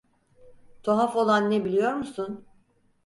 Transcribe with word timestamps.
Tuhaf 0.83 1.15
olan 1.15 1.51
ne 1.51 1.65
biliyor 1.65 1.93
musun? 1.93 2.45